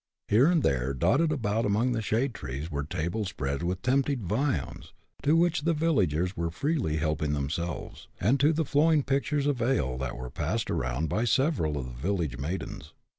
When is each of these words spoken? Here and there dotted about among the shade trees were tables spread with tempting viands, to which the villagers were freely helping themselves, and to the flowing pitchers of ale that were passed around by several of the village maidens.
Here 0.29 0.47
and 0.47 0.63
there 0.63 0.95
dotted 0.95 1.31
about 1.31 1.63
among 1.63 1.91
the 1.91 2.01
shade 2.01 2.33
trees 2.33 2.71
were 2.71 2.81
tables 2.83 3.29
spread 3.29 3.61
with 3.61 3.83
tempting 3.83 4.21
viands, 4.25 4.93
to 5.21 5.35
which 5.35 5.61
the 5.61 5.75
villagers 5.75 6.35
were 6.35 6.49
freely 6.49 6.97
helping 6.97 7.33
themselves, 7.33 8.07
and 8.19 8.39
to 8.39 8.51
the 8.51 8.65
flowing 8.65 9.03
pitchers 9.03 9.45
of 9.45 9.61
ale 9.61 9.99
that 9.99 10.17
were 10.17 10.31
passed 10.31 10.71
around 10.71 11.07
by 11.07 11.23
several 11.25 11.77
of 11.77 11.85
the 11.85 12.01
village 12.01 12.39
maidens. 12.39 12.93